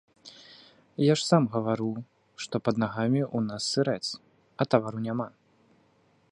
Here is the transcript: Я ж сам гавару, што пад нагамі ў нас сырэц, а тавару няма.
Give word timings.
Я 1.05 1.13
ж 1.21 1.23
сам 1.31 1.43
гавару, 1.55 1.91
што 2.45 2.55
пад 2.69 2.75
нагамі 2.85 3.21
ў 3.35 3.51
нас 3.51 3.63
сырэц, 3.75 4.05
а 4.63 4.71
тавару 4.75 4.99
няма. 5.09 5.27